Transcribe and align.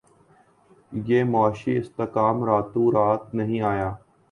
یہ 1.07 1.23
معاشی 1.23 1.77
استحکام 1.77 2.43
راتوں 2.43 2.91
رات 2.91 3.33
نہیں 3.35 3.61
آیا 3.71 3.89